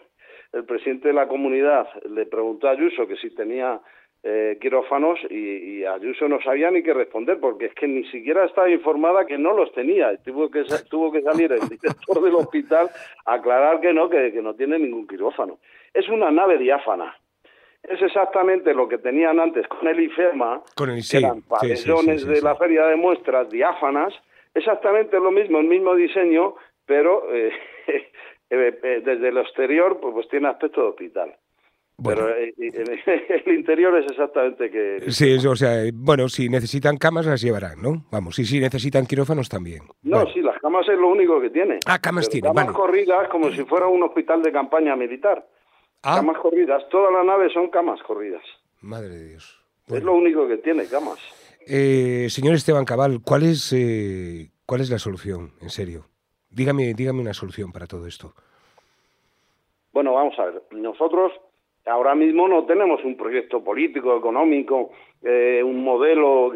[0.53, 3.81] el presidente de la comunidad le preguntó a Ayuso que si tenía
[4.23, 8.45] eh, quirófanos y, y, Ayuso no sabía ni qué responder porque es que ni siquiera
[8.45, 10.17] estaba informada que no los tenía.
[10.19, 12.89] Tuvo que, tuvo que salir el director del hospital
[13.27, 15.59] a aclarar que no, que, que no tiene ningún quirófano.
[15.93, 17.15] Es una nave diáfana
[17.83, 22.23] es exactamente lo que tenían antes con el IFEMA, con el, sí, que eran pabellones
[22.23, 24.15] sí, sí, de la feria de muestras diáfanas,
[24.55, 26.55] exactamente lo mismo, el mismo diseño,
[26.87, 27.53] pero eh,
[28.51, 31.37] eh, eh, desde el exterior pues, pues, tiene aspecto de hospital.
[31.97, 32.23] Bueno.
[32.25, 32.37] Pero
[33.47, 35.11] el interior es exactamente que...
[35.13, 38.05] Sí, o sea, bueno, si necesitan camas las llevarán, ¿no?
[38.11, 39.83] Vamos, y si necesitan quirófanos también.
[40.03, 40.33] No, bueno.
[40.33, 41.79] sí, las camas es lo único que tiene.
[41.87, 42.77] Ah, camas tiene, camas vale.
[42.77, 45.47] corridas como si fuera un hospital de campaña militar.
[46.03, 46.17] Ah.
[46.17, 48.43] Camas corridas, toda la nave son camas corridas.
[48.83, 49.65] Madre de Dios.
[49.87, 49.99] Bueno.
[49.99, 51.19] Es lo único que tiene, camas.
[51.67, 56.07] Eh, señor Esteban Cabal, ¿cuál es, eh, ¿cuál es la solución, en serio?
[56.51, 58.35] Dígame, dígame una solución para todo esto.
[59.93, 60.63] Bueno, vamos a ver.
[60.73, 61.33] Nosotros
[61.87, 64.91] ahora mismo no tenemos un proyecto político, económico,
[65.23, 66.53] eh, un modelo.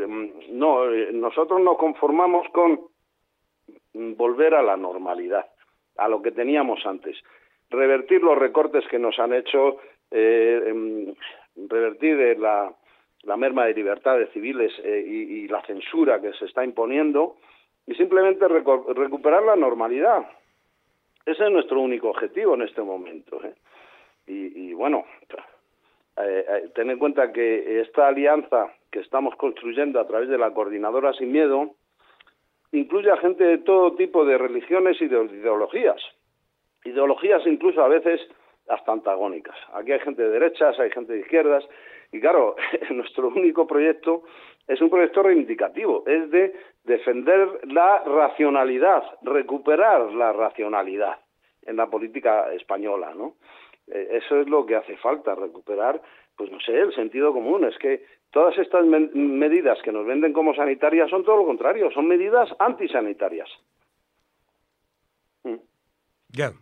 [0.50, 2.80] No, nosotros nos conformamos con
[4.16, 5.46] volver a la normalidad,
[5.96, 7.16] a lo que teníamos antes
[7.70, 9.78] revertir los recortes que nos han hecho,
[10.10, 11.14] eh,
[11.68, 12.72] revertir la,
[13.22, 17.36] la, merma de libertades civiles eh, y, la censura que se está imponiendo
[17.86, 20.26] y simplemente recu recuperar la normalidad.
[21.24, 23.42] Ese es nuestro único objetivo en este momento.
[23.44, 23.54] ¿eh?
[24.26, 25.04] Y, y, bueno,
[26.20, 30.50] eh, eh, ten en cuenta que esta alianza que estamos construyendo a través de la
[30.52, 31.74] coordinadora Sin Miedo
[32.72, 36.02] incluye a gente de todo tipo de religiones y de ideologías.
[36.84, 38.20] Ideologías incluso a veces
[38.68, 39.56] hasta antagónicas.
[39.74, 41.64] Aquí hay gente de derechas, hay gente de izquierdas,
[42.12, 42.56] y claro,
[42.90, 44.24] nuestro único proyecto
[44.66, 46.54] es un proyecto reivindicativo, es de
[46.84, 51.18] defender la racionalidad, recuperar la racionalidad
[51.62, 53.36] en la política española, ¿no?
[53.86, 56.00] Eh, eso es lo que hace falta, recuperar,
[56.36, 57.64] pues no sé, el sentido común.
[57.64, 62.06] Es que todas estas medidas que nos venden como sanitarias son todo lo contrario, son
[62.06, 63.48] medidas antisanitarias.
[66.30, 66.52] Ya,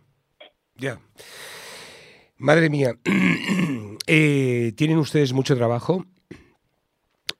[0.75, 0.97] ya.
[2.37, 2.93] Madre mía,
[4.07, 6.05] eh, tienen ustedes mucho trabajo.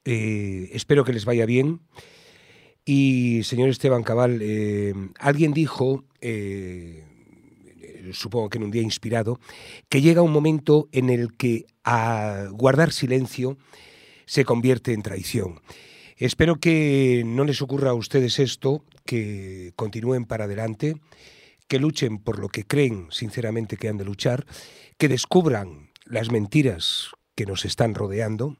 [0.05, 1.81] Eh, espero que les vaya bien.
[2.85, 4.41] Y, señor Esteban Cabal,
[5.19, 6.05] alguien dijo,
[8.13, 9.39] supongo que en un día inspirado,
[9.89, 13.57] que llega un momento en el que a guardar silencio
[14.25, 15.61] se convierte en traición.
[16.17, 20.95] Espero que no les ocurra a ustedes esto, que continúen para adelante,
[21.67, 24.45] que luchen por lo que creen sinceramente que han de luchar,
[24.97, 28.57] que descubran las mentiras que nos están rodeando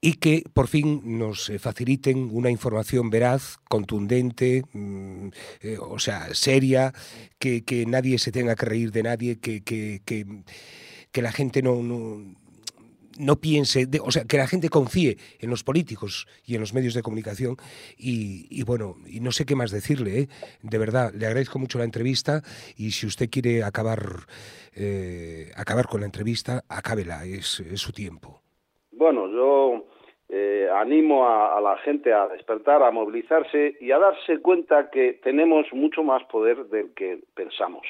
[0.00, 5.28] y que por fin nos eh, faciliten una información veraz, contundente, mm,
[5.60, 6.92] eh, o sea, seria,
[7.38, 11.82] que, nadie se tenga que reír de nadie, que, que, que la gente no,
[13.40, 17.02] piense, o sea, que la gente confíe en los políticos y en los medios de
[17.02, 17.56] comunicación.
[17.96, 20.28] Y, bueno, y no sé qué más decirle, ¿eh?
[20.62, 22.42] de verdad, le agradezco mucho la entrevista
[22.76, 24.00] y si usted quiere acabar,
[25.56, 28.40] acabar con la entrevista, acábela, es, es su tiempo.
[28.92, 29.84] Bueno, yo
[30.30, 35.66] eh, animo a, la gente a despertar, a movilizarse y a darse cuenta que tenemos
[35.72, 37.86] mucho más poder del que pensamos.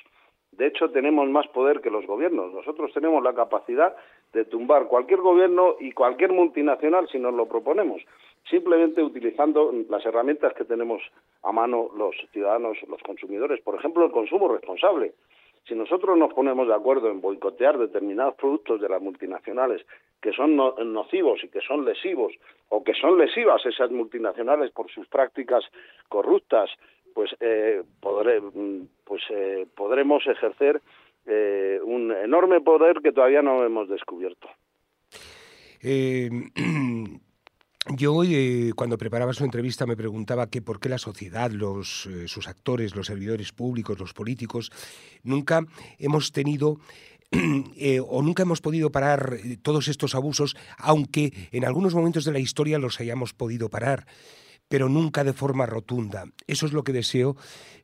[0.52, 2.52] De hecho, tenemos más poder que los gobiernos.
[2.52, 3.96] Nosotros tenemos la capacidad
[4.32, 8.02] de tumbar cualquier gobierno y cualquier multinacional si nos lo proponemos,
[8.48, 11.02] simplemente utilizando las herramientas que tenemos
[11.42, 13.60] a mano los ciudadanos, los consumidores.
[13.62, 15.12] Por ejemplo, el consumo responsable.
[15.66, 19.84] Si nosotros nos ponemos de acuerdo en boicotear determinados productos de las multinacionales
[20.20, 22.32] que son nocivos y que son lesivos,
[22.70, 25.64] o que son lesivas esas multinacionales por sus prácticas
[26.08, 26.70] corruptas,
[27.14, 27.82] pues, eh,
[29.04, 30.80] pues eh, podremos ejercer
[31.28, 34.48] eh, un enorme poder que todavía no hemos descubierto.
[37.96, 42.06] Yo hoy, eh, cuando preparaba su entrevista, me preguntaba que por qué la sociedad, los,
[42.06, 44.70] eh, sus actores, los servidores públicos, los políticos,
[45.22, 45.64] nunca
[45.98, 46.80] hemos tenido
[47.76, 52.40] eh, o nunca hemos podido parar todos estos abusos, aunque en algunos momentos de la
[52.40, 54.06] historia los hayamos podido parar,
[54.68, 56.26] pero nunca de forma rotunda.
[56.46, 57.36] Eso es lo que deseo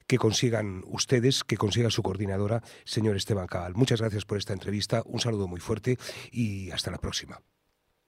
[0.06, 3.74] que consigan ustedes, que consiga su coordinadora, señor Esteban Cabal.
[3.74, 5.96] Muchas gracias por esta entrevista, un saludo muy fuerte
[6.30, 7.40] y hasta la próxima.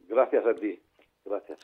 [0.08, 0.80] Gracias a ti.
[1.24, 1.58] Gracias.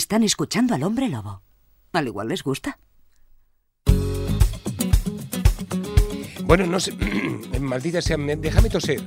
[0.00, 1.42] Están escuchando al hombre lobo.
[1.92, 2.78] Al igual les gusta.
[6.44, 6.94] Bueno, no sé.
[7.60, 9.02] Maldita sea, me- déjame toser.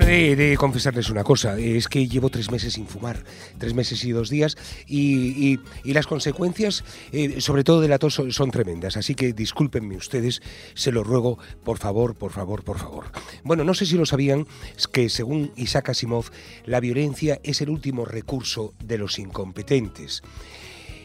[0.00, 3.22] He de confesarles una cosa, es que llevo tres meses sin fumar,
[3.58, 8.50] tres meses y dos días, y, las consecuencias, eh, sobre todo de la tos, son,
[8.50, 10.42] tremendas, así que discúlpenme ustedes,
[10.74, 13.04] se lo ruego, por favor, por favor, por favor.
[13.44, 14.46] Bueno, no sé si lo sabían,
[14.92, 16.30] que según Isaac Asimov,
[16.64, 20.22] la violencia es el último recurso de los incompetentes.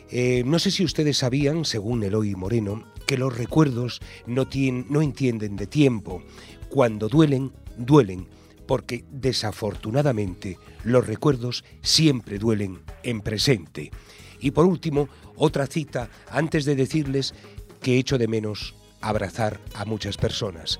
[0.10, 4.48] Eh, no sé si ustedes sabían, según Eloy Moreno, que los recuerdos no,
[4.90, 6.24] no entienden de tiempo.
[6.70, 8.28] Cuando duelen, duelen,
[8.68, 13.92] porque desafortunadamente los recuerdos siempre duelen en presente.
[14.40, 17.34] Y por último, otra cita antes de decirles
[17.82, 20.80] que echo de menos abrazar a muchas personas.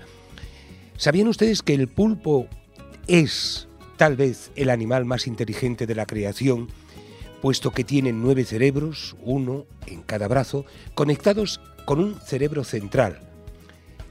[0.98, 2.48] ¿Sabían ustedes que el pulpo
[3.08, 3.68] es
[3.98, 6.70] tal vez el animal más inteligente de la creación?
[7.46, 10.66] puesto que tienen nueve cerebros, uno en cada brazo,
[10.96, 13.20] conectados con un cerebro central.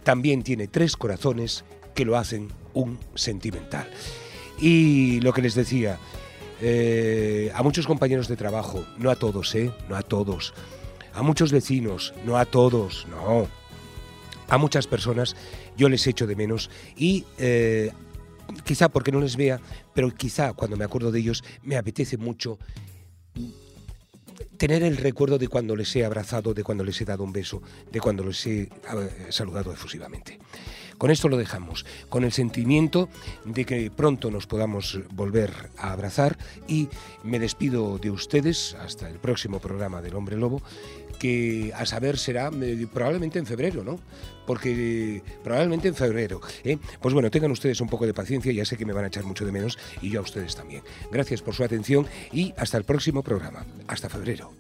[0.05, 1.65] También tiene tres corazones
[1.97, 3.89] que lo hacen un sentimental.
[4.61, 5.99] Y lo que les decía,
[6.61, 9.73] eh, a muchos compañeros de trabajo, no a todos, ¿eh?
[9.89, 10.55] No a todos.
[11.15, 13.49] A muchos vecinos, no a todos, no.
[14.49, 15.37] A muchas personas
[15.77, 17.93] yo les echo de menos y eh,
[18.65, 19.61] quizá porque no les vea,
[19.95, 22.59] pero quizá cuando me acuerdo de ellos me apetece mucho
[24.57, 27.63] tener el recuerdo de cuando les he abrazado, de cuando les he dado un beso,
[27.91, 28.71] de cuando les he eh,
[29.31, 30.39] saludado efusivamente.
[30.99, 33.09] Con esto lo dejamos, con el sentimiento
[33.45, 36.39] de que pronto nos podamos volver a abrazar
[36.69, 36.89] y
[37.23, 40.63] me despido de ustedes hasta el próximo programa del Hombre Lobo,
[41.19, 43.99] que a saber será eh, probablemente en febrero, ¿no?
[44.47, 46.41] Porque eh, probablemente en febrero.
[46.65, 46.79] ¿eh?
[47.01, 49.25] Pues bueno, tengan ustedes un poco de paciencia, ya sé que me van a echar
[49.25, 50.83] mucho de menos y yo a ustedes también.
[51.11, 53.65] Gracias por su atención y hasta el próximo programa.
[53.87, 54.53] Hasta febrero.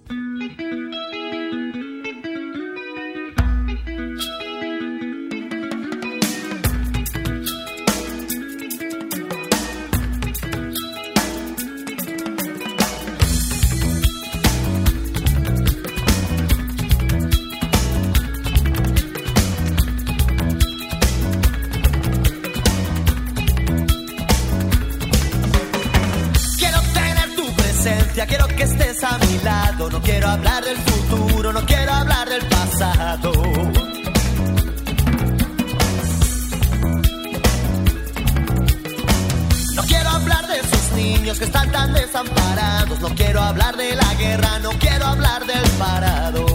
[42.15, 46.47] No quiero hablar de la guerra, no quiero hablar del parado.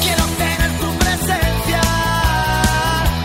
[0.00, 1.80] Quiero tener tu presencia,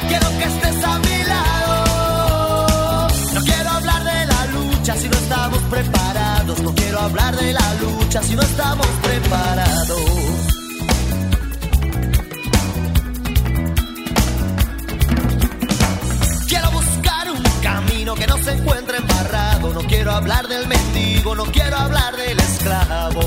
[0.09, 3.07] quiero que estés a mi lado.
[3.33, 6.61] No quiero hablar de la lucha si no estamos preparados.
[6.61, 10.01] No quiero hablar de la lucha si no estamos preparados.
[16.49, 18.97] Quiero buscar un camino que no se encuentre
[19.73, 23.21] no quiero hablar del mendigo, no quiero hablar del esclavo.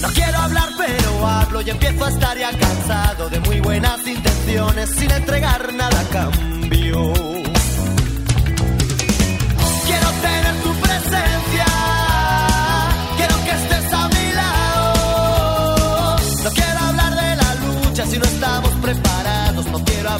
[0.00, 4.90] No quiero hablar, pero hablo y empiezo a estar ya cansado de muy buenas intenciones
[4.90, 7.39] sin entregar nada a cambio.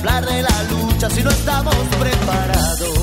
[0.00, 2.99] hablar de la lucha si no estamos preparados.